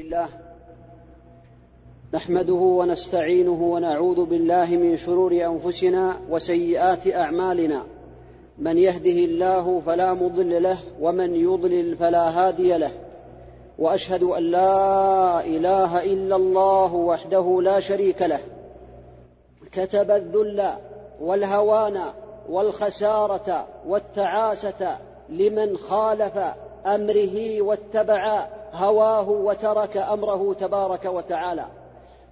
[0.00, 0.28] لله
[2.14, 7.86] نحمده ونستعينه ونعوذ بالله من شرور أنفسنا وسيئات أعمالنا.
[8.58, 12.90] من يهده الله فلا مضل له ومن يضلل فلا هادي له.
[13.78, 18.40] وأشهد أن لا إله إلا الله وحده لا شريك له.
[19.72, 20.62] كتب الذل
[21.20, 22.00] والهوان
[22.48, 24.98] والخسارة والتعاسة
[25.28, 26.38] لمن خالف
[26.86, 31.66] أمره واتبع هواه وترك أمره تبارك وتعالى.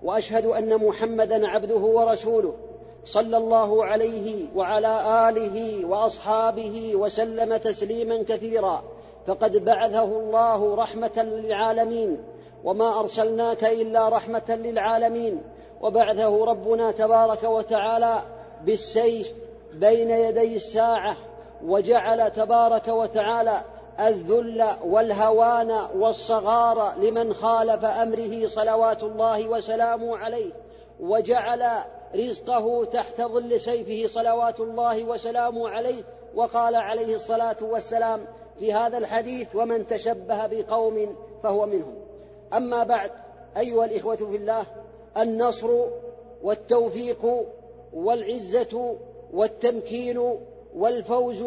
[0.02, 2.54] وأشهد أن محمدا عبده ورسوله
[3.04, 8.82] صلى الله عليه وعلى آله وأصحابه وسلم تسليما كثيرا.
[9.26, 12.18] فقد بعثه الله رحمة للعالمين.
[12.64, 15.42] وما أرسلناك إلا رحمة للعالمين.
[15.80, 18.22] وبعثه ربنا تبارك وتعالى
[18.64, 19.28] بالسيف
[19.74, 21.16] بين يدي الساعة.
[21.64, 23.60] وجعل تبارك وتعالى
[24.00, 30.52] الذل والهوان والصغار لمن خالف أمره صلوات الله وسلامه عليه
[31.00, 31.68] وجعل
[32.14, 36.02] رزقه تحت ظل سيفه صلوات الله وسلامه عليه
[36.34, 38.20] وقال عليه الصلاة والسلام
[38.58, 41.94] في هذا الحديث ومن تشبه بقوم فهو منهم.
[42.54, 43.10] أما بعد
[43.56, 44.66] أيها الإخوة في الله
[45.18, 45.70] النصر
[46.42, 47.46] والتوفيق
[47.92, 48.96] والعزة
[49.32, 50.38] والتمكين
[50.76, 51.44] والفوز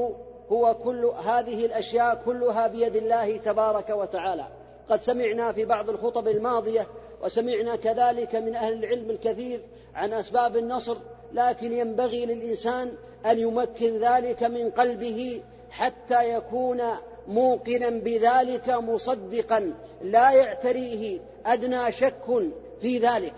[0.52, 4.47] هو كل هذه الأشياء كلها بيد الله تبارك وتعالى.
[4.89, 6.88] قد سمعنا في بعض الخطب الماضية
[7.23, 9.61] وسمعنا كذلك من أهل العلم الكثير
[9.95, 10.97] عن أسباب النصر
[11.33, 12.93] لكن ينبغي للإنسان
[13.25, 16.81] أن يمكن ذلك من قلبه حتى يكون
[17.27, 23.33] موقنا بذلك مصدقا لا يعتريه أدنى شك في ذلك.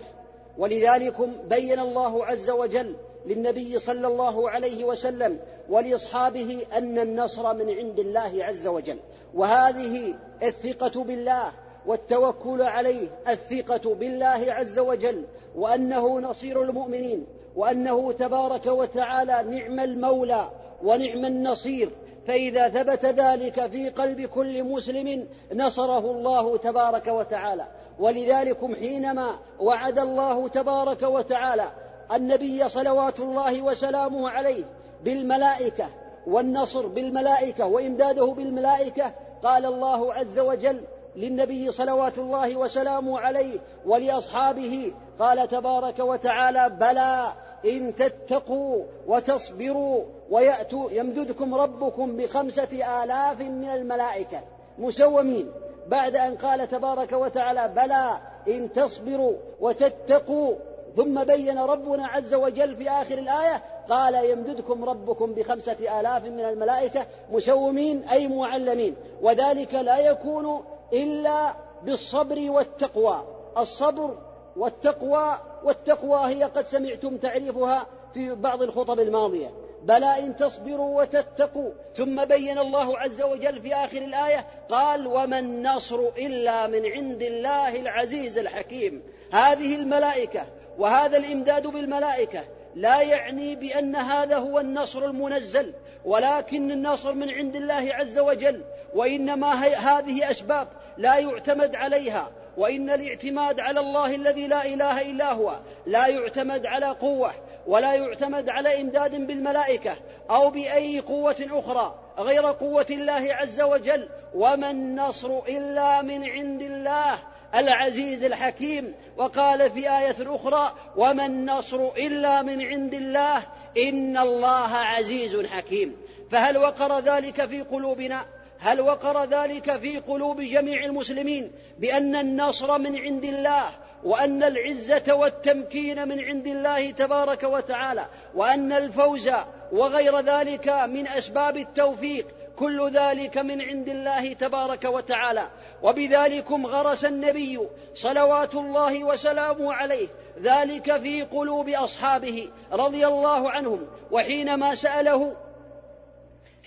[0.58, 2.96] ولذلك بين الله عز وجل
[3.26, 8.98] للنبي صلى الله عليه وسلم ولأصحابه أن النصر من عند الله عز وجل.
[9.34, 11.52] وهذه الثقة بالله
[11.86, 15.24] والتوكل عليه الثقة بالله عز وجل
[15.56, 20.50] وأنه نصير المؤمنين وأنه تبارك وتعالى نعم المولى
[20.82, 21.90] ونعم النصير.
[22.26, 27.66] فإذا ثبت ذلك في قلب كل مسلم نصره الله تبارك وتعالى.
[27.98, 31.64] ولذلك حينما وعد الله تبارك وتعالى
[32.12, 34.64] النبي صلوات الله وسلامه عليه
[35.04, 35.86] بالملائكة
[36.26, 40.80] والنصر بالملائكة وإمداده بالملائكة قال الله عز وجل
[41.16, 47.32] للنبي صلوات الله وسلامه عليه ولأصحابه قال تبارك وتعالى بلى
[47.64, 54.40] إن تتقوا وتصبروا ويأتوا يمددكم ربكم بخمسة آلاف من الملائكة.
[54.78, 55.50] مسومين.
[55.88, 60.54] بعد أن قال تبارك وتعالى بلى إن تصبروا وتتقوا
[60.96, 67.06] ثم بين ربنا عز وجل في آخر الآية قال يمددكم ربكم بخمسة آلاف من الملائكة
[67.32, 68.96] مسومين أي معلمين.
[69.22, 73.24] وذلك لا يكون إلا بالصبر والتقوى.
[73.58, 74.18] الصبر
[74.56, 79.50] والتقوى والتقوى هي قد سمعتم تعريفها في بعض الخطب الماضية.
[79.82, 81.70] بلى إن تصبروا وتتقوا.
[81.94, 87.76] ثم بين الله عز وجل في آخر الآية قال وما النصر إلا من عند الله
[87.76, 89.02] العزيز الحكيم.
[89.32, 90.46] هذه الملائكة
[90.78, 95.72] وهذا الإمداد بالملائكة لا يعني بأن هذا هو النصر المنزل
[96.04, 98.64] ولكن النصر من عند الله عز وجل
[98.94, 100.68] وإنما هذه أسباب
[100.98, 106.86] لا يعتمد عليها وإن الاعتماد على الله الذي لا إله إلا هو لا يعتمد على
[106.86, 107.30] قوة
[107.66, 109.96] ولا يعتمد على إمداد بالملائكة
[110.30, 117.18] أو بأي قوة أخرى غير قوة الله عز وجل وما النصر إلا من عند الله
[117.56, 123.46] العزيز الحكيم وقال في آية أخرى وما النصر إلا من عند الله
[123.88, 125.96] إن الله عزيز حكيم.
[126.30, 128.24] فهل وقر ذلك في قلوبنا؟
[128.58, 133.64] هل وقر ذلك في قلوب جميع المسلمين بأن النصر من عند الله
[134.04, 139.30] وأن العزة والتمكين من عند الله تبارك وتعالى وأن الفوز
[139.72, 142.26] وغير ذلك من أسباب التوفيق
[142.58, 145.48] كل ذلك من عند الله تبارك وتعالى.
[145.82, 147.60] وبذلكم غرس النبي
[147.94, 150.08] صلوات الله وسلامه عليه.
[150.42, 153.86] ذلك في قلوب أصحابه رضي الله عنهم.
[154.10, 155.36] وحينما سأله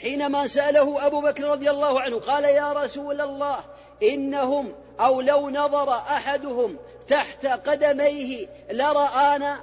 [0.02, 3.60] حينما سأله أبو بكر رضي الله عنه قال يا رسول الله
[4.04, 9.60] إنهم أو لو نظر أحدهم تحت قدميه لرآنا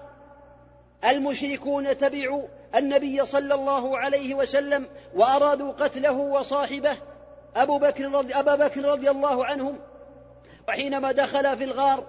[1.05, 2.43] المشركون تبعوا.
[2.77, 6.97] النبي صلى الله عليه وسلم وأرادوا قتله وصاحبه
[7.57, 9.79] أبو بكر رضي أبا بكر رضي الله عنهم.
[10.69, 12.05] وحينما دخل في الغار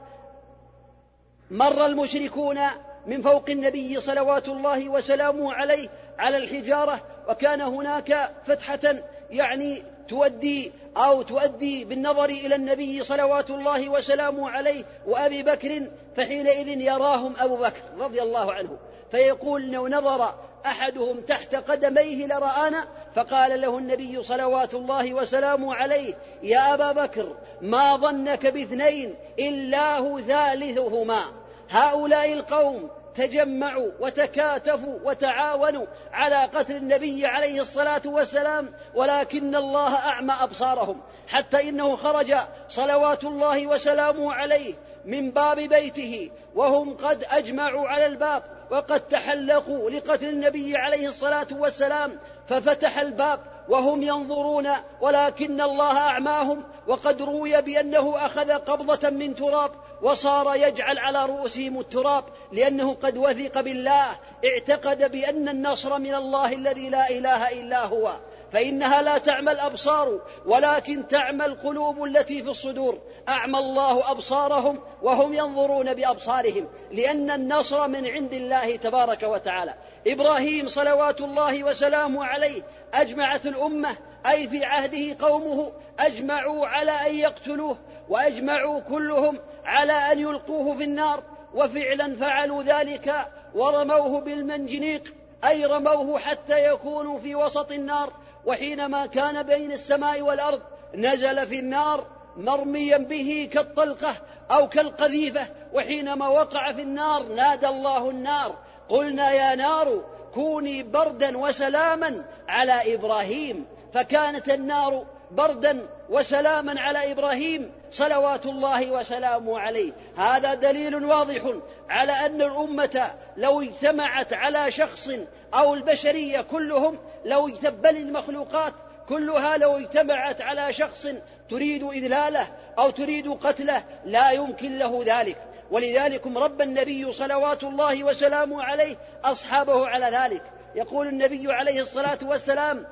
[1.52, 2.60] مر المشركون
[3.06, 5.90] من فوق النبي صلوات الله وسلامه عليه
[6.20, 8.96] على الحجارة وكان هناك فتحة
[9.30, 15.88] يعني تودي أو تؤدي بالنظر إلى النبي صلوات الله وسلامه عليه وأبي بكر
[16.18, 18.78] فحينئذ يراهم أبو بكر رضي الله عنه.
[19.12, 20.34] فيقول لو نظر
[20.66, 26.14] أحدهم تحت قدميه لرآنا فقال له النبي صلوات الله وسلامه عليه
[26.44, 31.24] يا أبا بكر ما ظنك باثنين إلا هو ثالثهما.
[31.70, 41.02] هؤلاء القوم تجمعوا وتكاتفوا وتعاونوا على قتل النبي عليه الصلاة والسلام ولكن الله أعمى أبصارهم
[41.28, 42.36] حتى إنه خرج
[42.70, 44.74] صلوات الله وسلامه عليه
[45.06, 48.44] من باب بيته وهم قد أجمعوا على الباب.
[48.72, 53.40] وقد تحلقوا لقتل النبي عليه الصلاة والسلام ففتح الباب
[53.70, 54.70] وهم ينظرون
[55.02, 59.72] ولكن الله أعماهم وقد روي بأنه أخذ قبضة من تراب
[60.02, 64.06] وصار يجعل على رؤوسهم التراب لأنه قد وثق بالله.
[64.46, 68.12] اعتقد بأن النصر من الله الذي لا إله إلا هو
[68.54, 73.00] فإنها لا تعمى الأبصار ولكن تعمى القلوب التي في الصدور.
[73.30, 79.74] أعمى الله أبصارهم وهم ينظرون بأبصارهم لأن النصر من عند الله تبارك وتعالى.
[80.08, 82.62] إبراهيم صلوات الله وسلامه عليه
[82.94, 83.96] أجمعت الأمة
[84.32, 87.78] أي في عهده قومه أجمعوا على أن يقتلوه
[88.10, 91.24] وأجمعوا كلهم على أن يلقوه في النار.
[91.54, 95.14] وفعلا فعلوا ذلك ورموه بالمنجنيق
[95.48, 98.14] أي رموه حتى يكونوا في وسط النار.
[98.46, 100.62] وحينما كان بين السماء والأرض
[100.96, 104.16] نزل في النار مرميا به كالطلقة
[104.52, 108.56] أو كالقذيفة وحينما وقع في النار نادى الله النار
[108.90, 110.02] قلنا يا نار
[110.34, 119.92] كوني بردا وسلاما على إبراهيم فكانت النار بردا وسلاما على إبراهيم صلوات الله وسلامه عليه.
[120.18, 121.42] هذا دليل واضح
[121.90, 125.10] على أن الأمة لو اجتمعت على شخص
[125.54, 128.74] أو البشرية كلهم لو بل المخلوقات
[129.10, 131.08] كلها لو اجتمعت على شخص
[131.50, 132.48] تريد إذلاله
[132.80, 135.38] أو تريد قتله لا يمكن له ذلك.
[135.72, 140.44] ولذلك رب النبي صلوات الله وسلامه عليه أصحابه على ذلك.
[140.76, 142.86] يقول النبي عليه الصلاة والسلام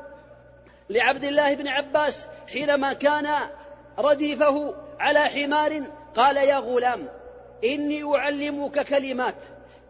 [0.90, 3.28] لعبد الله بن عباس حينما كان
[4.00, 5.84] رديفه على حمار
[6.16, 7.10] قال يا غلام
[7.64, 9.36] إني أعلمك كلمات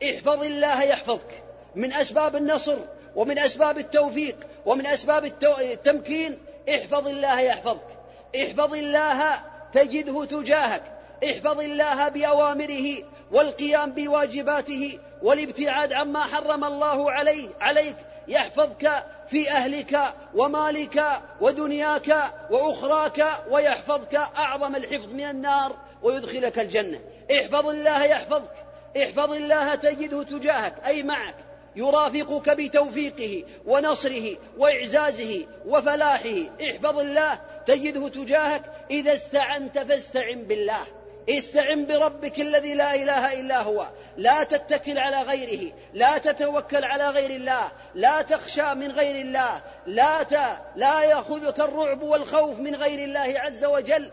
[0.04, 1.44] احفظ الله يحفظك
[1.76, 2.78] من أسباب النصر
[3.16, 5.26] ومن أسباب التوفيق ومن أسباب
[5.62, 6.40] التمكين
[6.70, 7.93] احفظ الله يحفظك.
[8.36, 9.34] احفظ الله
[9.74, 10.84] تجده تجاهك.
[11.26, 12.88] احفظ الله بأوامره
[13.32, 17.96] والقيام بواجباته والابتعاد عما حرم الله عليه عليك.
[18.28, 21.04] يحفظك في أهلك ومالك
[21.42, 27.00] ودنياك وأخراك ويحفظك أعظم الحفظ من النار ويدخلك الجنة.
[27.32, 28.56] احفظ الله يحفظك.
[28.98, 31.36] احفظ الله تجده تجاهك أي معك.
[31.76, 36.36] يرافقك بتوفيقه ونصره وإعزازه وفلاحه.
[36.64, 40.88] احفظ الله تجده تجاهك إذا استعنت فاستعن بالله.
[41.30, 43.88] استعن بربك الذي لا إله إلا هو.
[44.18, 50.24] لا تتكل على غيره لا تتوكل على غير الله لا تخشى من غير الله لا
[50.24, 50.34] ت...
[50.76, 54.12] لا يأخذك الرعب والخوف من غير الله عز وجل.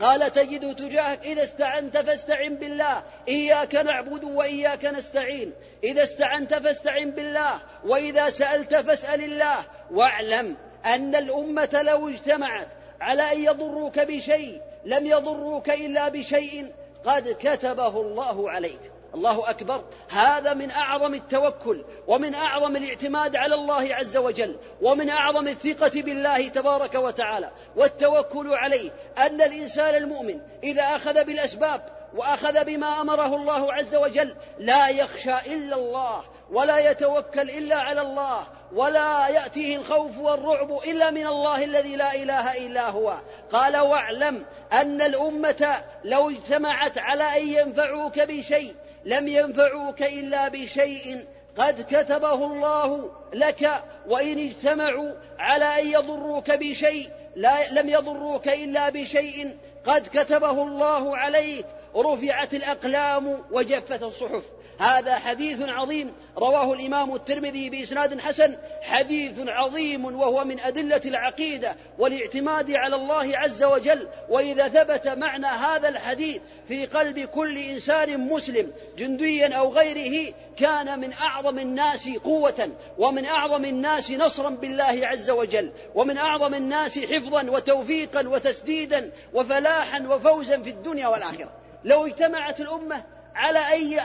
[0.00, 3.02] قال تجد تجاهك إذا استعنت فاستعن بالله.
[3.28, 5.52] إياك نعبد وإياك نستعين.
[5.84, 9.64] إذا استعنت فاستعن بالله وإذا سألت فاسأل الله.
[9.90, 10.56] واعلم
[10.94, 12.68] أن الأمة لو اجتمعت
[13.00, 16.72] على أن يضروك بشيء لم يضروك إلا بشيء
[17.04, 18.80] قد كتبه الله عليك.
[19.14, 19.84] الله أكبر.
[20.08, 26.48] هذا من أعظم التوكل ومن أعظم الاعتماد على الله عز وجل ومن أعظم الثقة بالله
[26.48, 27.50] تبارك وتعالى.
[27.76, 34.88] والتوكل عليه أن الإنسان المؤمن إذا أخذ بالأسباب وأخذ بما أمره الله عز وجل لا
[34.88, 41.64] يخشى إلا الله ولا يتوكل إلا على الله ولا يأتيه الخوف والرعب إلا من الله
[41.64, 43.18] الذي لا إله إلا هو.
[43.52, 51.24] قال واعلم أن الأمة لو اجتمعت على أن ينفعوك بشيء لم ينفعوك إلا بشيء
[51.58, 59.56] قد كتبه الله لك وإن اجتمعوا على أن يضروك بشيء لا لم يضروك إلا بشيء
[59.86, 61.66] قد كتبه الله عليك.
[61.96, 64.42] رفعت الأقلام وجفت الصحف.
[64.78, 72.72] هذا حديث عظيم رواه الإمام الترمذي بإسناد حسن حديث عظيم وهو من أدلة العقيدة والاعتماد
[72.72, 74.08] على الله عز وجل.
[74.28, 81.12] وإذا ثبت معنى هذا الحديث في قلب كل إنسان مسلم جنديا أو غيره كان من
[81.12, 82.68] أعظم الناس قوة
[82.98, 90.62] ومن أعظم الناس نصرا بالله عز وجل ومن أعظم الناس حفظا وتوفيقا وتسديدا وفلاحا وفوزا
[90.62, 91.50] في الدنيا والآخرة.
[91.84, 93.04] لو اجتمعت الأمة
[93.34, 94.00] على أن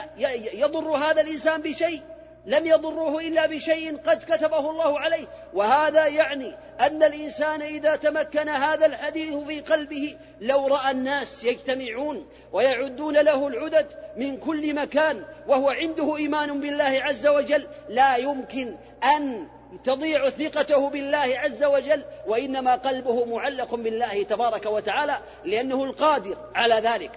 [0.54, 2.02] يضر هذا الإنسان بشيء
[2.46, 5.26] لم يضره إلا بشيء قد كتبه الله عليه.
[5.54, 13.16] وهذا يعني أن الإنسان إذا تمكن هذا الحديث في قلبه لو رأى الناس يجتمعون ويعدون
[13.16, 13.86] له العدد
[14.16, 18.76] من كل مكان وهو عنده إيمان بالله عز وجل لا يمكن
[19.16, 19.48] أن
[19.84, 27.10] تضيع ثقته بالله عز وجل وإنما قلبه معلق بالله تبارك وتعالى لأنه القادر على ذلك.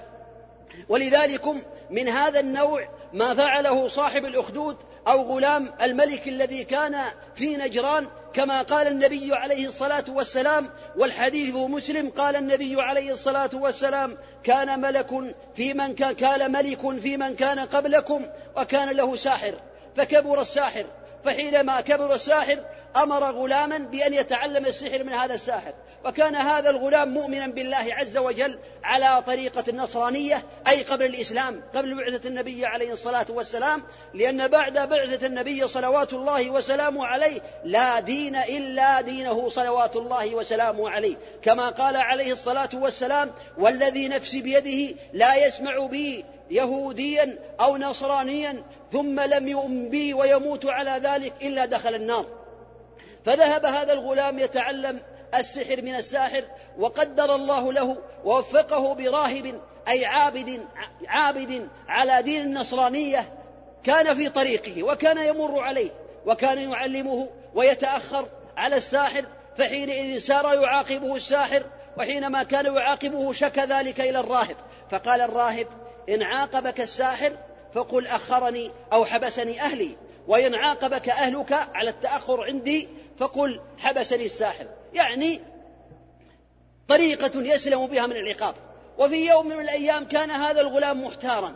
[0.89, 1.45] ولذلك
[1.89, 4.77] من هذا النوع ما فعله صاحب الأخدود
[5.07, 6.95] أو غلام الملك الذي كان
[7.35, 14.17] في نجران كما قال النبي عليه الصلاة والسلام والحديث مسلم قال النبي عليه الصلاة والسلام
[14.43, 18.25] كان ملك في من كان, كان ملك في من كان قبلكم
[18.57, 19.53] وكان له ساحر
[19.97, 20.85] فكبر الساحر
[21.25, 22.59] فحينما كبر الساحر
[23.03, 25.73] أمر غلاما بأن يتعلم السحر من هذا الساحر
[26.05, 32.29] وكان هذا الغلام مؤمنا بالله عز وجل على طريقة النصرانية أي قبل الإسلام قبل بعثة
[32.29, 39.01] النبي عليه الصلاة والسلام لأن بعد بعثة النبي صلوات الله وسلامه عليه لا دين إلا
[39.01, 41.15] دينه صلوات الله وسلامه عليه.
[41.41, 49.19] كما قال عليه الصلاة والسلام والذي نفسي بيده لا يسمع بي يهوديا أو نصرانيا ثم
[49.19, 52.36] لم يؤم بي ويموت على ذلك إلا دخل النار
[53.27, 54.99] فذهب هذا الغلام يتعلم
[55.35, 56.43] السحر من الساحر
[56.79, 60.65] وقدر الله له ووفقه براهب أي عابد
[61.07, 63.33] عابد على دين النصرانية
[63.83, 65.89] كان في طريقه وكان يمر عليه
[66.25, 69.25] وكان يعلمه ويتأخر على الساحر
[69.57, 71.63] فحينئذ سار يعاقبه الساحر
[71.97, 74.55] وحينما كان يعاقبه شكى ذلك إلى الراهب
[74.91, 75.67] فقال الراهب
[76.09, 77.31] إن عاقبك الساحر
[77.73, 82.87] فقل أخرني أو حبسني أهلي وإن عاقبك أهلك على التأخر عندي
[83.19, 84.67] فقل حبسني الساحر.
[84.93, 85.41] يعني
[86.87, 88.55] طريقة يسلم بها من العقاب.
[88.97, 91.53] وفي يوم من الأيام كان هذا الغلام محتارا.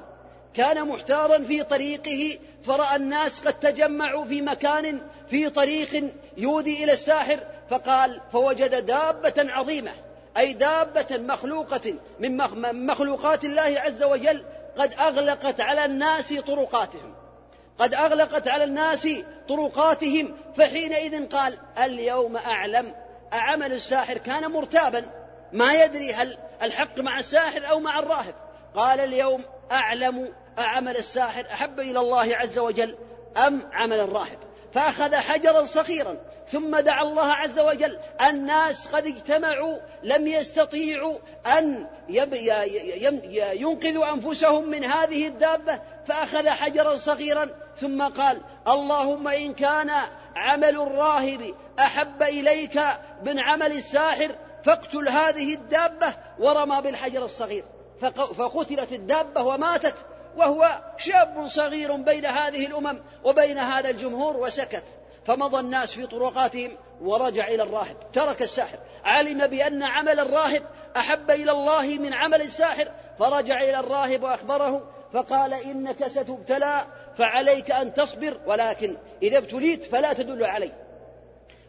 [0.54, 7.40] كان محتارا في طريقه فرأى الناس قد تجمعوا في مكان في طريق يودي إلى الساحر
[7.70, 9.92] فقال فوجد دابة عظيمة
[10.38, 12.38] أي دابة مخلوقة من
[12.86, 14.44] مخلوقات الله عز وجل
[14.78, 17.14] قد أغلقت على الناس طرقاتهم.
[17.82, 19.08] قد أغلقت على الناس
[19.50, 22.94] طرقاتهم فحينئذ قال اليوم أعلم
[23.34, 25.06] أعمل الساحر كان مرتابا
[25.54, 28.36] ما يدري هل الحق مع الساحر أو مع الراهب.
[28.76, 32.96] قال اليوم أعلم أعمل الساحر أحب إلى الله عز وجل
[33.48, 34.38] أم عمل الراهب.
[34.74, 36.18] فأخذ حجرا صغيرا
[36.52, 38.00] ثم دعا الله عز وجل.
[38.30, 41.16] الناس قد اجتمعوا لم يستطيعوا
[41.58, 41.88] أن
[43.54, 47.50] ينقذوا أنفسهم من هذه الدابة فأخذ حجرا صغيرا
[47.82, 49.92] ثم قال اللهم إن كان
[50.36, 52.80] عمل الراهب أحب إليك
[53.24, 54.36] من عمل الساحر
[54.66, 57.66] فاقتل هذه الدابة ورمى بالحجر الصغير.
[58.38, 59.96] فقتلت الدابة وماتت
[60.38, 64.84] وهو شاب صغير بين هذه الأمم وبين هذا الجمهور وسكت.
[65.28, 66.72] فمضى الناس في طرقاتهم
[67.02, 67.98] ورجع إلى الراهب.
[68.14, 68.80] ترك الساحر.
[69.06, 70.64] علم بأن عمل الراهب
[70.98, 72.92] أحب إلى الله من عمل الساحر.
[73.20, 74.92] فرجع إلى الراهب وأخبره.
[75.14, 76.86] فقال إنك ستبتلى
[77.22, 80.72] فعليك أن تصبر ولكن إذا ابتليت فلا تدل علي.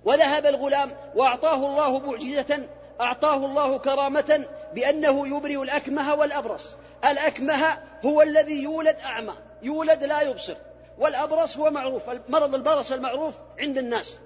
[0.04, 2.68] وذهب الغلام وأعطاه الله معجزة
[3.00, 6.76] أعطاه الله كرامة بأنه يبرئ الأكمه والأبرص.
[7.10, 10.56] الأكمه هو الذي يولد أعمى يولد لا يبصر.
[10.98, 14.18] والأبرص هو معروف مرض البرص المعروف عند الناس.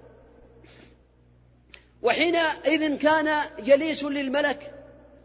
[2.03, 4.75] وحينئذ كان جليس للملك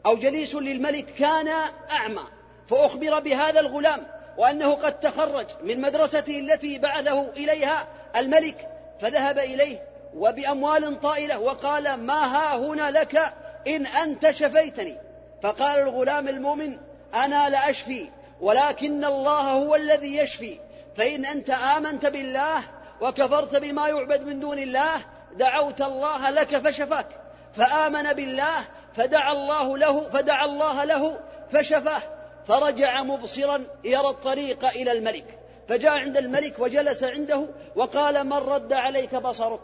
[0.05, 1.47] أو جليس للملك كان
[1.91, 2.23] أعمى.
[2.69, 8.69] فأخبر بهذا الغلام وأنه قد تخرج من مدرسته التي بعثه إليها الملك
[9.01, 9.83] فذهب إليه
[10.15, 13.33] وبأموال طائلة وقال ما ها هنا لك؟
[13.67, 14.97] إن أنت شفيتني.
[15.43, 16.77] فقال الغلام المؤمن
[17.15, 18.09] أنا لأشفي
[18.41, 20.59] ولكن الله هو الذي يشفي.
[20.95, 22.63] فإن أنت آمنت بالله
[23.01, 24.95] وكفرت بما يعبد من دون الله
[25.35, 27.07] دعوت الله لك فشفاك.
[27.55, 28.65] فآمن بالله
[28.97, 31.19] فدعا الله له فدعا الله له
[31.53, 32.01] فشفاه.
[32.47, 39.15] فرجع مبصرا يرى الطريق إلى الملك فجاء عند الملك وجلس عنده وقال من رد عليك
[39.15, 39.59] بصرك؟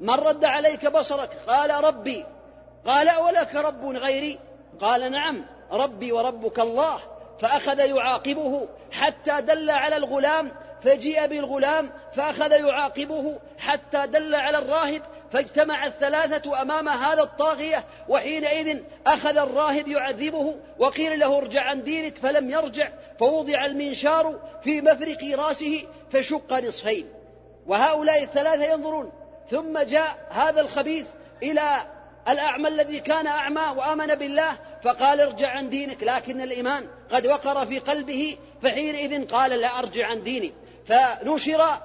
[0.00, 2.26] من رد عليك بصرك؟ قال ربي
[2.86, 4.38] قال أولك رب غيري؟
[4.80, 7.00] قال نعم ربي وربك الله
[7.40, 10.52] فأخذ يعاقبه حتى دل على الغلام
[10.84, 19.36] فجيء بالغلام فأخذ يعاقبه حتى دل على الراهب فاجتمع الثلاثة أمام هذا الطاغية وحينئذ أخذ
[19.36, 26.52] الراهب يعذبه وقيل له ارجع عن دينك فلم يرجع فوضع المنشار في مفرق رأسه فشق
[26.52, 27.06] نصفين.
[27.66, 29.12] وهؤلاء الثلاثة ينظرون
[29.50, 31.06] ثم جاء هذا الخبيث
[31.42, 31.62] إلى
[32.28, 37.78] الأعمى الذي كان أعمى وآمن بالله فقال ارجع عن دينك لكن الإيمان قد وقر في
[37.78, 40.52] قلبه فحينئذ قال لا أرجع عن ديني.
[40.86, 41.80] فنشر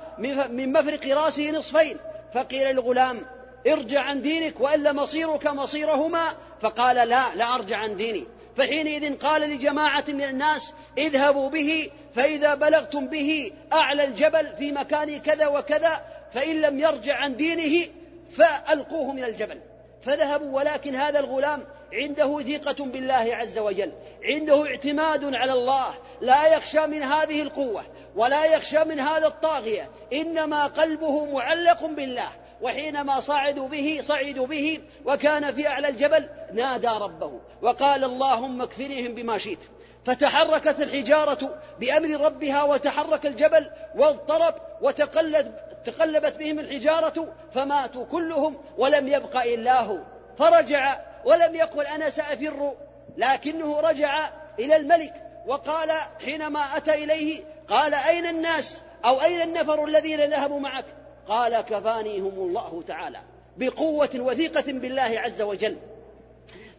[0.50, 1.98] من مفرق رأسه نصفين
[2.34, 3.35] فقيل للغلام
[3.68, 6.28] ارجع عن دينك وإلا مصيرك مصيرهما.
[6.62, 8.24] فقال لا لا أرجع عن ديني.
[8.58, 15.48] فحينئذ قال لجماعة من الناس اذهبوا به فإذا بلغتم به أعلى الجبل في مكان كذا
[15.48, 17.88] وكذا فإن لم يرجع عن دينه
[18.32, 19.62] فألقوه من الجبل.
[20.06, 23.92] فذهبوا ولكن هذا الغلام عنده ثقة بالله عز وجل
[24.24, 27.84] عنده اعتماد على الله لا يخشى من هذه القوة
[28.16, 32.30] ولا يخشى من هذا الطاغية إنما قلبه معلق بالله.
[32.62, 39.38] وحينما صعدوا به صعدوا به وكان في أعلى الجبل نادى ربه وقال اللهم اكفنهم بما
[39.38, 39.60] شئت.
[40.06, 49.42] فتحركت الحجارة بأمر ربها وتحرك الجبل واضطرب وتقلد تقلبت بهم الحجارة فماتوا كلهم ولم يبق
[49.44, 49.98] إلا هو.
[50.40, 52.74] فرجع ولم يقل أنا سأفر
[53.18, 55.14] لكنه رجع إلى الملك
[55.48, 55.92] وقال
[56.26, 60.86] حينما أتى إليه قال أين الناس أو أين النفر الذين ذهبوا معك؟
[61.30, 63.20] قال كفانيهم الله تعالى
[63.58, 65.78] بقوة وثيقة بالله عز وجل.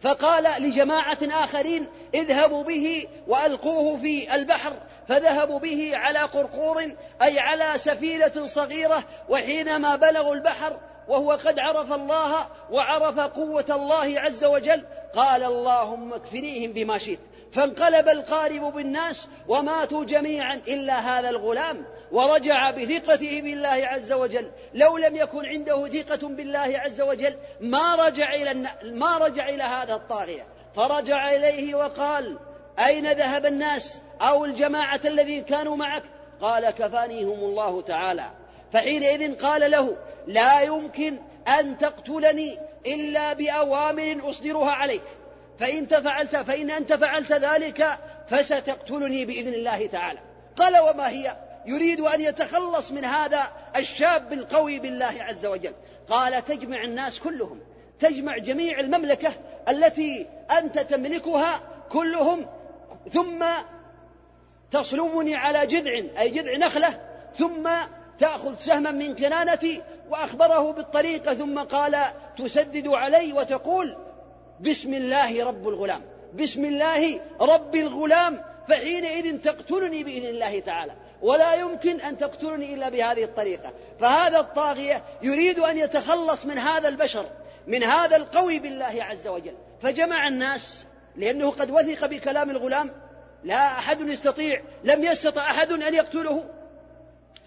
[0.01, 4.73] فقال لجماعة آخرين اذهبوا به وألقوه في البحر
[5.07, 6.81] فذهبوا به على قرقور
[7.21, 10.77] أي على سفينة صغيرة وحينما بلغوا البحر
[11.07, 14.85] وهو قد عرف الله وعرف قوة الله عز وجل
[15.15, 17.19] قال اللهم اكفنيهم بما شئت.
[17.53, 24.51] فانقلب القارب بالناس وماتوا جميعا إلا هذا الغلام ورجع بثقته بالله عز وجل.
[24.73, 29.93] لو لم يكن عنده ثقة بالله عز وجل ما رجع إلى ما رجع إلى هذا
[29.93, 30.47] الطاغية.
[30.75, 32.37] فرجع إليه وقال
[32.87, 36.03] أين ذهب الناس؟ أو الجماعة الذين كانوا معك؟
[36.41, 38.31] قال كفانيهم الله تعالى.
[38.73, 39.97] فحينئذ قال له
[40.27, 41.19] لا يمكن
[41.59, 45.03] أن تقتلني إلا بأوامر أصدرها عليك.
[45.59, 47.97] فإن فعلت فإن أنت فعلت ذلك
[48.29, 50.19] فستقتلني بإذن الله تعالى.
[50.57, 55.73] قال وما هي؟ يريد أن يتخلص من هذا الشاب القوي بالله عز وجل.
[56.09, 57.59] قال تجمع الناس كلهم.
[57.99, 59.33] تجمع جميع المملكة
[59.69, 62.45] التي أنت تملكها كلهم.
[63.13, 63.45] ثم
[64.71, 66.99] تصلبني على جذع أي جذع نخلة.
[67.35, 67.69] ثم
[68.19, 71.33] تأخذ سهما من كنانتي وأخبره بالطريقة.
[71.33, 71.97] ثم قال
[72.37, 73.97] تسدد علي وتقول
[74.59, 76.01] بسم الله رب الغلام.
[76.33, 78.43] بسم الله رب الغلام.
[78.67, 80.93] فحينئذ تقتلني بإذن الله تعالى.
[81.21, 83.71] ولا يمكن أن تقتلني إلا بهذه الطريقة.
[83.99, 87.25] فهذا الطاغية يريد أن يتخلص من هذا البشر
[87.67, 89.55] من هذا القوي بالله عز وجل.
[89.81, 92.91] فجمع الناس لأنه قد وثق بكلام الغلام
[93.43, 96.43] لا أحد يستطيع لم يستطع أحد أن يقتله.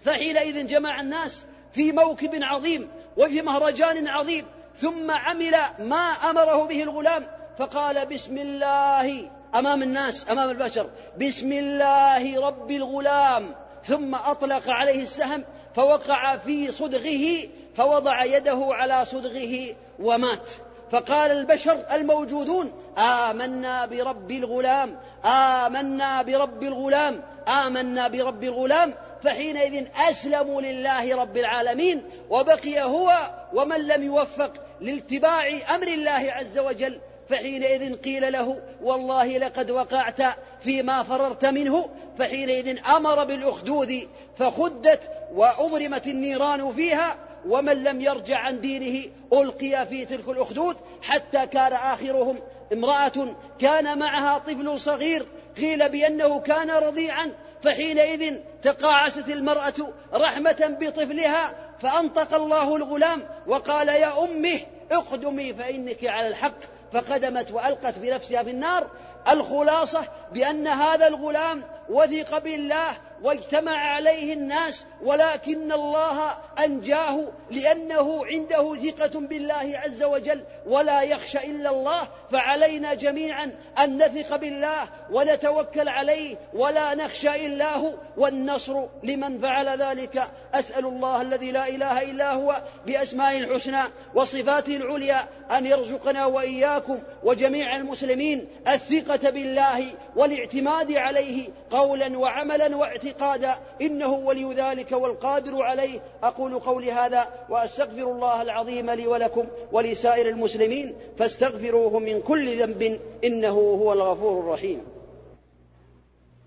[0.05, 4.45] فحينئذ جمع الناس في موكب عظيم وفي مهرجان عظيم
[4.77, 7.27] ثم عمل ما أمره به الغلام
[7.59, 9.40] فقال بسم الله.
[9.55, 10.89] أمام الناس أمام البشر.
[11.17, 13.55] بسم الله رب الغلام.
[13.87, 15.43] ثم أطلق عليه السهم
[15.75, 20.49] فوقع في صدغه فوضع يده على صدغه ومات.
[20.91, 28.93] فقال البشر الموجودون آمنا برب الغلام آمنا برب الغلام آمنا برب الغلام.
[29.23, 33.11] فحينئذ أسلموا لله رب العالمين وبقي هو
[33.53, 36.99] ومن لم يوفق لاتباع أمر الله عز وجل.
[37.31, 40.21] فحينئذ قيل له والله لقد وقعت
[40.63, 41.89] فيما فررت منه.
[42.19, 44.07] فحينئذ أمر بالأخدود
[44.39, 45.01] فخدت
[45.33, 47.15] وأضرمت النيران فيها
[47.47, 52.39] ومن لم يرجع عن دينه ألقي في تلك الأخدود حتى كان آخرهم
[52.73, 55.25] امرأة كان معها طفل صغير
[55.57, 57.31] قيل بأنه كان رضيعا.
[57.63, 64.59] فحينئذ تقاعست المرأة رحمة بطفلها فأنطق الله الغلام وقال يا أمه
[64.91, 66.80] اقدمي فإنك على الحق.
[66.93, 68.87] فقدمت وألقت بنفسها في النار
[69.31, 79.19] الخلاصة بأن هذا الغلام وثق بالله واجتمع عليه الناس ولكن الله أنجاه لأنه عنده ثقة
[79.19, 83.51] بالله عز وجل ولا يخشى إلا الله فعلينا جميعا
[83.83, 90.23] أن نثق بالله ونتوكل عليه ولا نخشى إلا هو والنصر لمن فعل ذلك.
[90.53, 93.81] أسأل الله الذي لا إله إلا هو بأسمائه الحسنى
[94.15, 95.27] وصفاته العليا
[95.57, 103.55] أن يرزقنا وإياكم وجميع المسلمين الثقة بالله والاعتماد عليه قولا وعملا واعتقادا.
[103.81, 105.99] إنه ولي ذلك والقادر عليه.
[106.23, 110.95] أقول قولي هذا وأستغفر الله العظيم لي ولكم ولسائر المسلمين.
[111.17, 114.81] فاستغفروه من كل ذنب إنه هو الغفور الرحيم.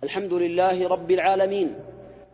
[0.04, 1.74] الحمد لله رب العالمين.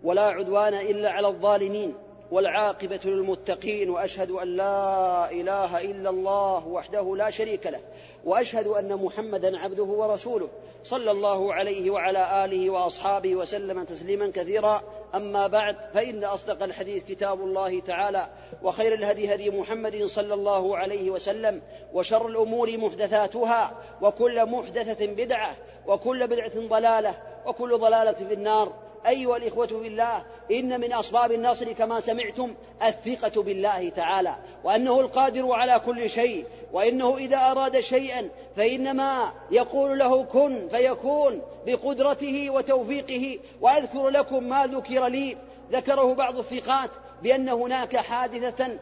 [0.04, 1.94] ولا عدوان إلا على الظالمين.
[2.30, 3.90] والعاقبة للمتقين.
[3.90, 7.80] وأشهد أن لا إله إلا الله وحده لا شريك له.
[8.24, 10.48] وأشهد أن محمدا عبده ورسوله
[10.84, 14.82] صلى الله عليه وعلى آله وأصحابه وسلم تسليما كثيرا.
[15.14, 18.28] أما بعد فإن أصدق الحديث كتاب الله تعالى
[18.62, 25.56] وخير الهدي هدي محمد صلى الله عليه وسلم وشر الأمور محدثاتها وكل محدثة بدعة
[25.86, 27.14] وكل بدعة ضلالة
[27.46, 28.72] وكل ضلالة في النار.
[29.06, 35.80] أيها الإخوة بالله إن من أسباب النصر كما سمعتم الثقة بالله تعالى وأنه القادر على
[35.86, 43.38] كل شيء وإنه إذا أراد شيئا فإنما يقول له كن فيكون بقدرته وتوفيقه.
[43.60, 45.36] وأذكر لكم ما ذكر لي.
[45.72, 46.90] ذكره بعض الثقات
[47.22, 48.78] بأن هناك حادثة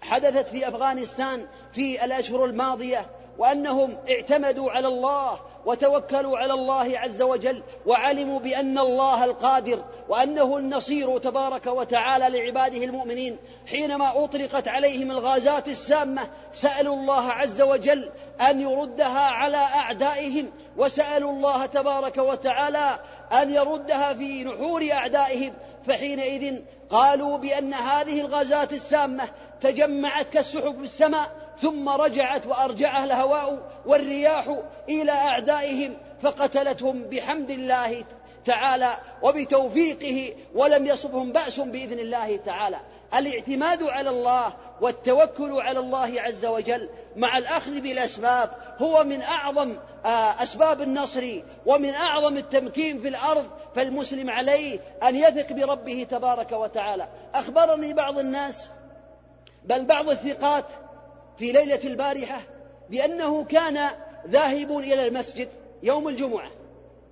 [0.00, 3.06] حدثت في أفغانستان في الأشهر الماضية
[3.38, 11.18] وأنهم اعتمدوا على الله وتوكلوا على الله عز وجل وعلموا بأن الله القادر وأنه النصير
[11.18, 13.38] تبارك وتعالى لعباده المؤمنين.
[13.66, 18.10] حينما أطلقت عليهم الغازات السامة سألوا الله عز وجل
[18.50, 22.98] أن يردها على أعدائهم وسألوا الله تبارك وتعالى
[23.42, 25.52] أن يردها في نحور أعدائهم.
[25.86, 29.28] فحينئذ قالوا بأن هذه الغازات السامة
[29.60, 38.04] تجمعت كالسحب في السماء ثم رجعت وأرجعها الهواء والرياح إلى أعدائهم فقتلتهم بحمد الله
[38.44, 38.90] تعالى
[39.22, 42.80] وبتوفيقه ولم يصبهم بأس بإذن الله تعالى.
[43.18, 50.42] الاعتماد على الله والتوكل على الله عز وجل مع الأخذ بالأسباب هو من أعظم آه،
[50.42, 57.08] أسباب النصر ومن أعظم التمكين في الأرض فالمسلم عليه أن يثق بربه تبارك وتعالى.
[57.34, 58.68] أخبرني بعض الناس
[59.64, 60.64] بل بعض الثقات
[61.38, 62.40] في ليلة البارحة
[62.90, 63.90] بأنه كان
[64.28, 65.48] ذاهب إلى المسجد
[65.82, 66.50] يوم الجمعة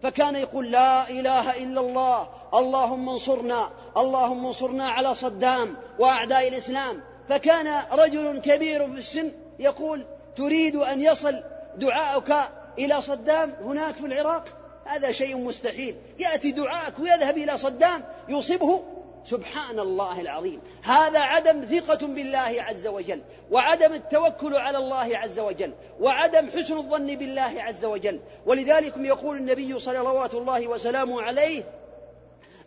[0.02, 7.00] فكان يقول لا إله إلا الله اللهم انصرنا اللهم انصرنا على صدام وأعداء الإسلام.
[7.28, 10.04] فكان رجل كبير في السن يقول
[10.36, 11.42] تريد أن يصل
[11.76, 12.34] دعاؤك
[12.78, 14.44] إلى صدام هناك في العراق؟
[14.84, 15.96] هذا شيء مستحيل.
[16.18, 18.82] يأتي دعاءك ويذهب إلى صدام يصيبه
[19.24, 20.60] سبحان الله العظيم.
[20.82, 27.06] هذا عدم ثقة بالله عز وجل وعدم التوكل على الله عز وجل وعدم حسن الظن
[27.06, 28.20] بالله عز وجل.
[28.46, 31.62] ولذلك يقول النبي صلوات الله وسلامه عليه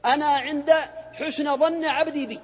[0.05, 0.71] أنا عند
[1.13, 2.39] حسن ظن عبدي بي.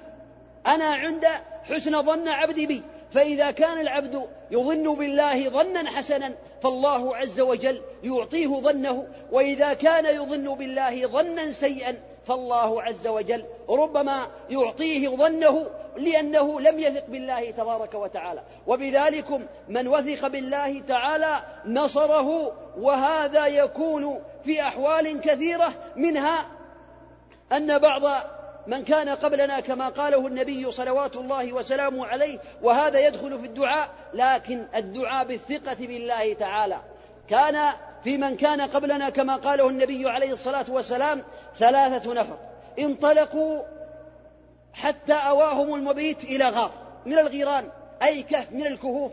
[0.66, 1.26] أنا عند
[1.64, 2.82] حسن ظن عبدي بي.
[3.12, 9.06] فإذا كان العبد يظن بالله ظنا حسنا فالله عز وجل يعطيه ظنه.
[9.32, 17.06] وإذا كان يظن بالله ظنا سيئا فالله عز وجل ربما يعطيه ظنه لأنه لم يثق
[17.06, 18.42] بالله تبارك وتعالى.
[18.66, 26.46] وبذلكم من وثق بالله تعالى نصره وهذا يكون في أحوال كثيرة منها
[27.52, 28.02] أن بعض
[28.66, 34.64] من كان قبلنا كما قاله النبي صلوات الله وسلامه عليه وهذا يدخل في الدعاء لكن
[34.74, 36.80] الدعاء بالثقة بالله تعالى.
[37.28, 37.72] كان
[38.04, 41.22] في من كان قبلنا كما قاله النبي عليه الصلاة والسلام
[41.58, 42.36] ثلاثة نفر
[42.78, 43.62] انطلقوا
[44.72, 46.70] حتى أواهم المبيت إلى غار
[47.06, 47.68] من الغيران
[48.02, 49.12] أي كهف من الكهوف.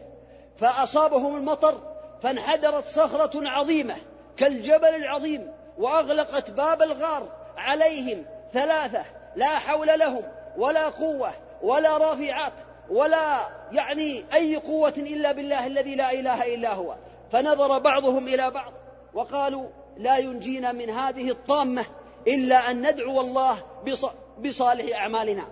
[0.60, 1.78] فأصابهم المطر
[2.24, 3.96] فانحدرت صخرة عظيمة
[4.38, 7.28] كالجبل العظيم وأغلقت باب الغار
[7.58, 9.04] عليهم ثلاثة
[9.36, 10.24] لا حول لهم
[10.58, 12.54] ولا قوة ولا رافعات
[12.90, 16.96] ولا يعني أي قوة إلا بالله الذي لا إله إلا هو.
[17.32, 18.74] فنظر بعضهم إلى بعض
[19.14, 21.86] وقالوا لا ينجينا من هذه الطامة
[22.28, 23.64] إلا أن ندعو الله
[24.40, 25.48] بصالح أعمالنا.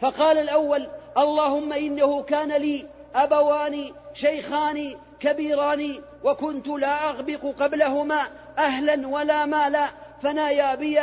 [0.00, 8.20] فقال الأول اللهم إنه كان لي أبوان شيخان كبيران وكنت لا أغبق قبلهما
[8.58, 9.86] أهلا ولا مالا
[10.22, 11.00] فنايا بي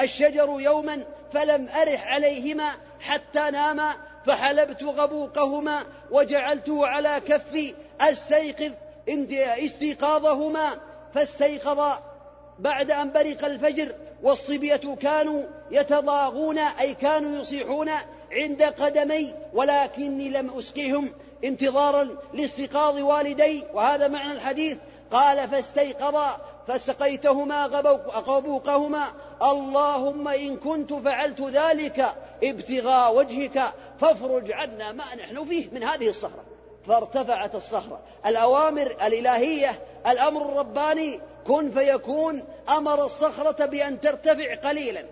[0.00, 3.94] الشجر يوما فلم أرح عليهما حتى ناما
[4.26, 8.72] فحلبت غبوقهما وجعلته على كفي استيقظ
[9.64, 10.78] استيقاظهما
[11.14, 12.13] فاستيقظا.
[12.58, 17.90] بعد أن برق الفجر والصبية كانوا يتضاغون أي كانوا يصيحون
[18.32, 21.12] عند قدمي ولكني لم أسقهم
[21.44, 23.62] انتظارا لاستيقاظ والدي.
[23.74, 24.78] وهذا معنى الحديث.
[25.12, 27.66] قال فاستيقظا فسقيتهما
[28.26, 29.04] غبوقهما
[29.42, 32.14] اللهم إن كنت فعلت ذلك
[32.44, 33.62] ابتغاء وجهك
[34.00, 36.53] فافرج عنا ما نحن فيه من هذه الصخرة.
[36.88, 38.00] فارتفعت الصخرة.
[38.26, 42.44] الأوامر الإلهية الأمر الرباني كن فيكون
[42.76, 45.04] أمر الصخرة بأن ترتفع قليلا.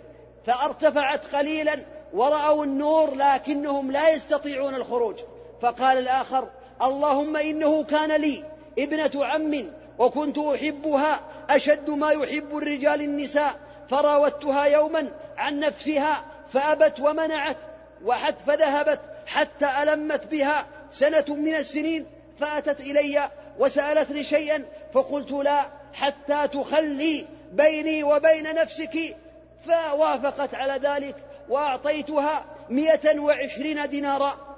[0.47, 5.17] فارتفعت قليلا ورأوا النور لكنهم لا يستطيعون الخروج.
[5.63, 6.49] فقال الآخر
[6.83, 8.45] اللهم إنه كان لي
[8.79, 13.55] ابنة عم وكنت أحبها أشد ما يحب الرجال النساء.
[13.91, 17.57] فراودتها يوما عن نفسها فأبت ومنعت
[18.05, 20.67] وحت فذهبت حتى ألمت بها.
[20.93, 22.07] سنة من السنين
[22.41, 29.17] فأتت إلي وسألتني شيئا فقلت لا حتى تخلي بيني وبين نفسك
[29.67, 31.17] فوافقت على ذلك
[31.49, 34.57] وأعطيتها مئة وعشرين دينارا.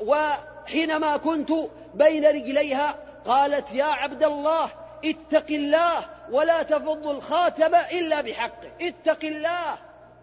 [0.00, 1.52] وحينما كنت
[1.94, 2.94] بين رجليها
[3.26, 4.70] قالت يا عبد الله
[5.04, 9.78] اتق الله ولا تفض الخاتم إلا بحقه اتق الله.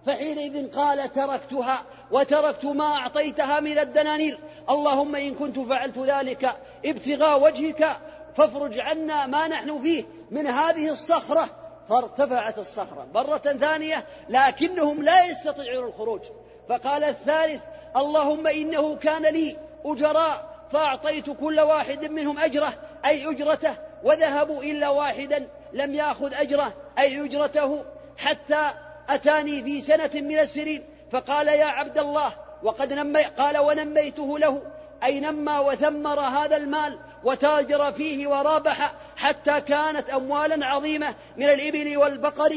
[0.05, 4.39] فحينئذ قال تركتها وتركت ما أعطيتها من الدنانير.
[4.69, 7.97] اللهم إن كنت فعلت ذلك ابتغاء وجهك
[8.37, 11.49] فافرج عنا ما نحن فيه من هذه الصخرة.
[11.89, 16.21] فارتفعت الصخرة مرة ثانية لكنهم لا يستطيعون الخروج.
[16.69, 17.61] فقال الثالث
[17.97, 22.73] اللهم إنه كان لي أجراء فأعطيت كل واحد منهم أجره
[23.05, 27.85] أي أجرته وذهبوا إلا واحدا لم يأخذ أجره أي أجرته
[28.17, 28.69] حتى
[29.09, 32.31] أتاني في سنة من السنين فقال يا عبد الله
[32.63, 34.61] وقد نمي قال ونميته له
[35.03, 42.51] أي نمى وثمر هذا المال وتاجر فيه ورابح حتى كانت أموالا عظيمة من الإبل والبقر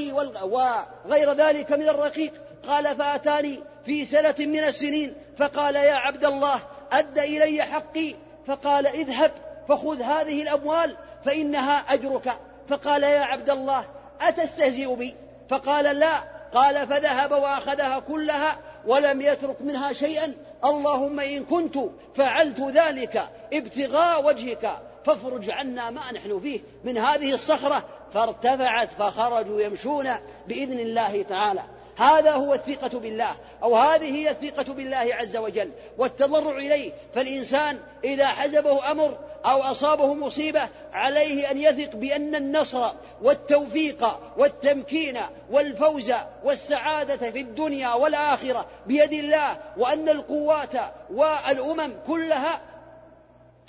[0.44, 2.32] وغير ذلك من الرقيق.
[2.66, 6.60] قال فأتاني في سنة من السنين فقال يا عبد الله
[6.92, 8.14] أد إلي حقي.
[8.46, 9.30] فقال اذهب
[9.68, 12.38] فخذ هذه الأموال فإنها أجرك.
[12.68, 13.84] فقال يا عبد الله
[14.20, 15.14] أتستهزئ بي؟
[15.50, 20.34] فقال لا قال فذهب وأخذها كلها ولم يترك منها شيئا.
[20.64, 21.78] اللهم إن كنت
[22.16, 27.84] فعلت ذلك ابتغاء وجهك فافرج عنا ما نحن فيه من هذه الصخرة.
[28.14, 30.08] فارتفعت فخرجوا يمشون
[30.48, 31.62] بإذن الله تعالى.
[31.96, 35.70] هذا هو الثقة بالله أو هذه هي الثقة بالله عز وجل.
[35.98, 42.90] والتضرع إليه فالإنسان إذا حزبه أمر أو أصابه مصيبة عليه أن يثق بأن النصر
[43.22, 45.18] والتوفيق والتمكين
[45.50, 46.12] والفوز
[46.44, 50.72] والسعادة في الدنيا والآخرة بيد الله وأن القوات
[51.10, 52.60] والأمم كلها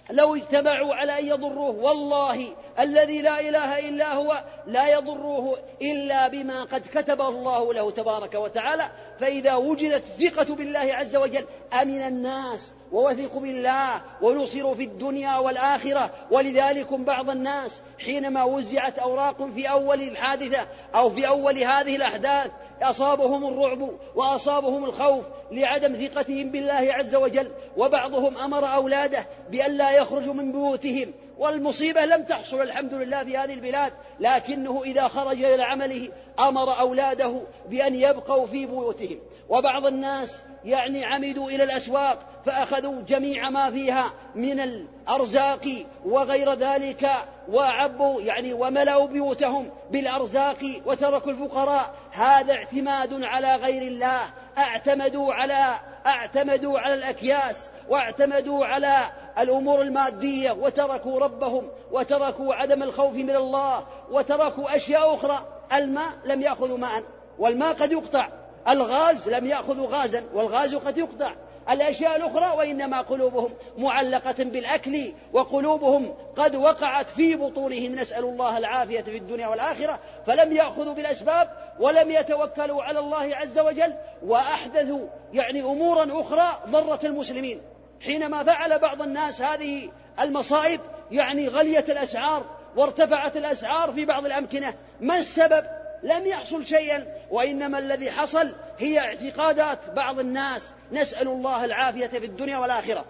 [0.09, 1.75] لو اجتمعوا على أن يضروه.
[1.75, 2.47] والله
[2.79, 8.91] الذي لا إله إلا هو لا يضروه إلا بما قد كتب الله له تبارك وتعالى.
[9.19, 11.45] فإذا وجدت الثقة بالله عز وجل
[11.81, 16.11] أمن الناس ووثقوا بالله ونصروا في الدنيا والآخرة.
[16.31, 23.47] ولذلك بعض الناس حينما وزعت أوراق في أول الحادثة أو في أول هذه الأحداث أصابهم
[23.47, 27.51] الرعب وأصابهم الخوف لعدم ثقتهم بالله عز وجل.
[27.77, 33.53] وبعضهم أمر أولاده بأن لا يخرجوا من بيوتهم والمصيبة لم تحصل الحمد لله في هذه
[33.53, 39.19] البلاد لكنه إذا خرج إلى عمله أمر أولاده بأن يبقوا في بيوتهم.
[39.49, 47.09] وبعض الناس يعني عمدوا إلى الأسواق فأخذوا جميع ما فيها من الأرزاق وغير ذلك
[47.49, 51.95] وعبوا يعني وملأوا بيوتهم بالأرزاق وتركوا الفقراء.
[52.11, 54.21] هذا اعتماد على غير الله.
[54.57, 55.75] اعتمدوا على
[56.05, 58.95] اعتمدوا على الأكياس واعتمدوا على
[59.39, 65.39] الأمور المادية وتركوا ربهم وتركوا عدم الخوف من الله وتركوا أشياء أخرى.
[65.73, 67.03] الماء لم يأخذوا ماء
[67.39, 68.29] والماء قد يقطع.
[68.69, 71.33] الغاز لم يأخذوا غازا والغاز قد يقطع.
[71.69, 79.17] الأشياء الأخرى وإنما قلوبهم معلقة بالأكل وقلوبهم قد وقعت في بطونهم نسأل الله العافية في
[79.17, 79.99] الدنيا والآخرة.
[80.27, 83.93] فلم يأخذوا بالأسباب ولم يتوكلوا على الله عز وجل
[84.25, 87.61] وأحدثوا يعني أمورا أخرى ضرت المسلمين.
[88.03, 89.89] حينما فعل بعض الناس هذه
[90.19, 94.73] المصائب يعني غليت الأسعار وارتفعت الأسعار في بعض الأمكنة.
[95.01, 95.65] ما السبب؟
[96.03, 97.07] لم يحصل شيئا.
[97.31, 100.71] وإنما الذي حصل هي اعتقادات بعض الناس.
[100.91, 103.05] نسأل الله العافية في الدنيا والآخرة.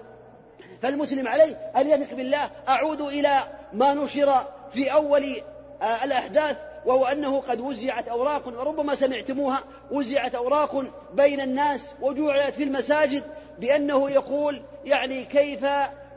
[0.82, 3.40] فالمسلم عليه أن يثق بالله؟ أعود إلى
[3.74, 4.34] ما نشر
[4.74, 5.42] في أول
[5.82, 12.64] آه، الأحداث وهو أنه قد وزعت أوراق وربما سمعتموها وزعت أوراق بين الناس وجعلت في
[12.64, 13.24] المساجد.
[13.60, 15.66] بأنه يقول يعني كيف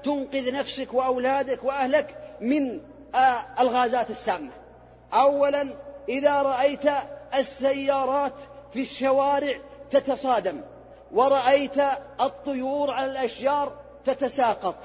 [0.04, 2.80] تنقذ نفسك وأولادك وأهلك من
[3.14, 4.50] آه، الغازات السامة؟
[5.12, 5.68] أولا
[6.08, 6.90] إذا رأيت
[7.34, 8.32] السيارات
[8.72, 10.60] في الشوارع تتصادم
[11.12, 11.78] ورأيت
[12.20, 14.76] الطيور على الأشجار تتساقط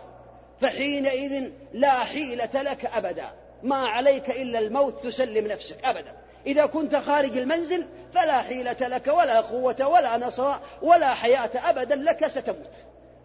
[0.61, 3.31] فحينئذ لا حيلة لك أبدا
[3.63, 6.20] ما عليك إلا الموت تسلم نفسك أبدا.
[6.45, 12.27] إذا كنت خارج المنزل فلا حيلة لك ولا قوة ولا نصر ولا حياة أبدا لك
[12.27, 12.71] ستموت.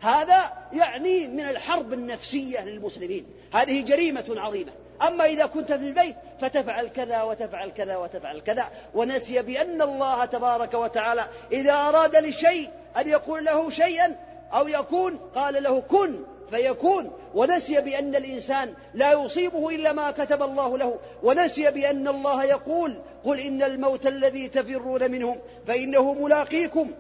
[0.01, 3.27] هذا يعني من الحرب النفسية للمسلمين.
[3.55, 4.73] هذه جريمة عظيمة.
[5.09, 8.69] أما إذا كنت في البيت فتفعل كذا وتفعل كذا وتفعل كذا.
[8.95, 14.17] ونسي بأن الله تبارك وتعالى إذا أراد لشيء أن يقول له شيئا
[14.53, 16.25] أو يكون قال له كن.
[16.51, 22.97] فيكون ونسي بأن الإنسان لا يصيبه إلا ما كتب الله له ونسي بأن الله يقول
[23.25, 26.91] قل إن الموت الذي تفرون منه فإنه ملاقيكم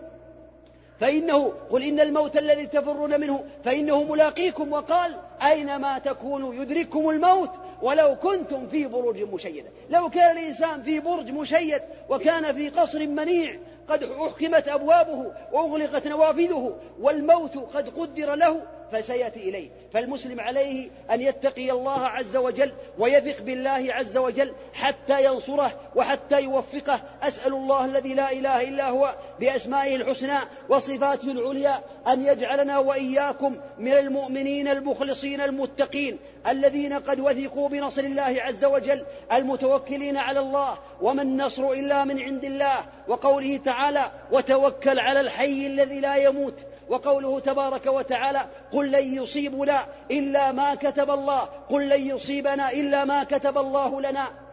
[1.01, 7.51] فإنه قل إن الموت الذي تفرون منه فإنه ملاقيكم وقال أينما تكونوا يدرككم الموت
[7.83, 9.69] ولو كنتم في بروج مشيدة.
[9.91, 16.77] لو كان الإنسان في برج مشيد وكان في قصر منيع قد أحكمت أبوابه وأغلقت نوافذه
[17.01, 19.71] والموت قد قدر له فسيأتي إليه.
[19.95, 27.01] فالمسلم عليه أن يتقي الله عز وجل ويثق بالله عز وجل حتى ينصره وحتى يوفقه.
[27.23, 33.93] أسأل الله الذي لا إله إلا هو بأسمائه الحسنى وصفاته العليا أن يجعلنا وإياكم من
[33.93, 40.79] المؤمنين المخلصين المتقين الذين قد وثقوا بنصر الله عز وجل المتوكلين على الله.
[41.01, 42.87] وما النصر إلا من عند الله.
[43.09, 46.55] وقوله تعالى وتوكل على الحي الذي لا يموت
[46.89, 53.25] وقوله تبارك وتعالى قل لن يصيبنا إلا ما كتب الله قل لن يصيبنا إلا ما
[53.25, 54.47] كتب الله لنا.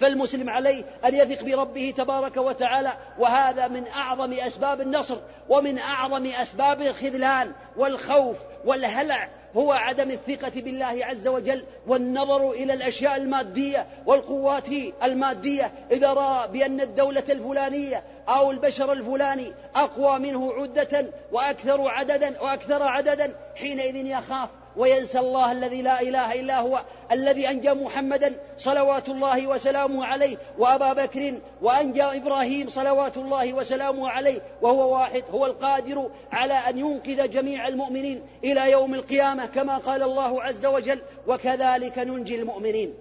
[0.00, 6.82] فالمسلم عليه أن يثق بربه تبارك وتعالى وهذا من أعظم أسباب النصر ومن أعظم أسباب
[6.82, 14.68] الخذلان والخوف والهلع هو عدم الثقة بالله عز وجل والنظر إلى الأشياء المادية والقوات
[15.02, 22.82] المادية إذا رأى بأن الدولة الفلانية أو البشر الفلاني أقوى منه عدة وأكثر عددا وأكثر
[22.82, 26.80] عددا حينئذ يخاف وينسى الله الذي لا إله إلا هو.
[27.12, 34.40] الذي أنجى محمدا صلوات الله وسلامه عليه وأبا بكر وأنجى إبراهيم صلوات الله وسلامه عليه
[34.62, 40.42] وهو واحد هو القادر على أن ينقذ جميع المؤمنين إلى يوم القيامة كما قال الله
[40.42, 42.94] عز وجل وكذلك ننجي المؤمنين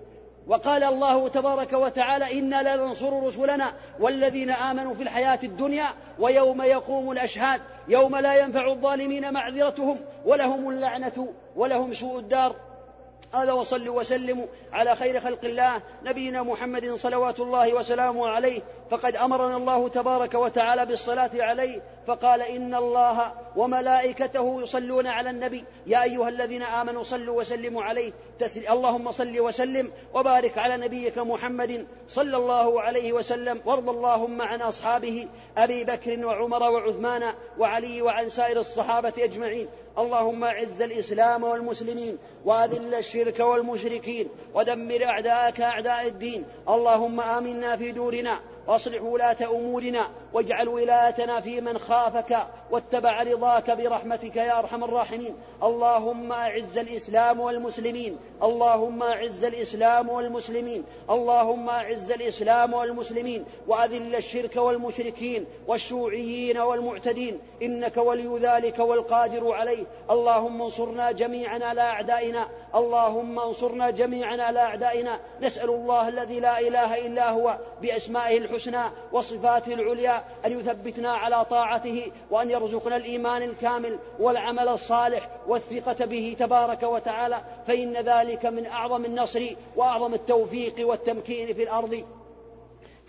[0.48, 5.88] وقال الله تبارك وتعالى إنا لننصر رسلنا والذين آمنوا في الحياة الدنيا
[6.20, 12.56] ويوم يقوم الأشهاد يوم لا ينفع الظالمين معذرتهم ولهم اللعنة ولهم سوء الدار
[13.34, 18.62] هذا وصلوا وسلموا على خير خلق الله نبينا محمد صلوات الله وسلامه عليه.
[18.92, 25.64] فقد أمرنا الله تبارك وتعالى بالصلاة عليه فقال إن الله وملائكته يصلون على النبي.
[25.88, 28.14] يا أيها الذين آمنوا صلوا وسلموا عليه.
[28.40, 28.68] تسل...
[28.68, 33.62] اللهم صل وسلم وبارك على نبيك محمد صلى الله عليه وسلم.
[33.66, 39.68] وارض اللهم عن أصحابه أبي بكر وعمر وعثمان وعلي وعن سائر الصحابة أجمعين.
[39.98, 48.40] اللهم اعز الإسلام والمسلمين وأذل الشرك والمشركين ودمر أعداءك أعداء الدين اللهم آمنا في دورنا
[48.68, 52.38] واصلح ولاة أمورنا واجعل ولايتنا في من خافك
[52.72, 55.36] واتبع رضاك برحمتك يا أرحم الراحمين.
[55.64, 58.18] اللهم أعز الإسلام والمسلمين.
[58.44, 60.84] اللهم أعز الإسلام والمسلمين.
[61.10, 63.46] اللهم أعز الإسلام والمسلمين.
[63.68, 67.40] وأذل الشرك والمشركين والشيوعيين والمعتدين.
[67.62, 69.84] إنك ولي ذلك والقادر عليه.
[70.10, 72.48] اللهم انصرنا جميعا على أعدائنا.
[72.76, 75.20] اللهم انصرنا جميعا على أعدائنا.
[75.42, 82.12] نسأل الله الذي لا إله إلا هو بأسمائه الحسنى وصفاته العليا أن يثبتنا على طاعته
[82.32, 87.42] وأن يرزقنا الإيمان الكامل والعمل الصالح والثقة به تبارك وتعالى.
[87.68, 89.42] فإن ذلك من أعظم النصر
[89.76, 92.04] وأعظم التوفيق والتمكين في الأرض.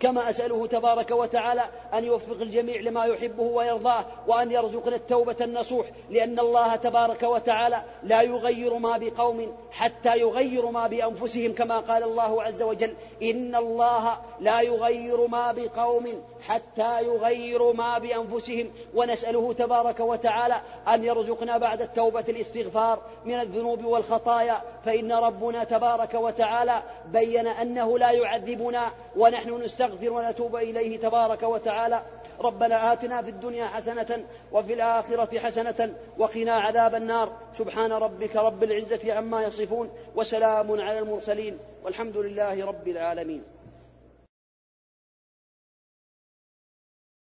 [0.03, 1.61] كما أسأله تبارك وتعالى
[1.93, 8.21] أن يوفق الجميع لما يحبه ويرضاه وأن يرزقنا التوبة النصوح لأن الله تبارك وتعالى لا
[8.21, 14.61] يغير ما بقوم حتى يغيروا ما بأنفسهم كما قال الله عز وجل إن الله لا
[14.61, 16.07] يغير ما بقوم
[16.47, 18.71] حتى يغيروا ما بأنفسهم.
[18.95, 20.55] ونسأله تبارك وتعالى
[20.87, 28.11] أن يرزقنا بعد التوبة الاستغفار من الذنوب والخطايا فإن ربنا تبارك وتعالى بين أنه لا
[28.11, 32.01] يعذبنا ونحن نستغفر ونتوب إليه تبارك وتعالى.
[32.39, 37.37] ربنا آتنا في الدنيا حسنة وفي الآخرة حسنة وقنا عذاب النار.
[37.53, 43.43] سبحان ربك رب العزة عما يصفون وسلام على المرسلين والحمد لله رب العالمين.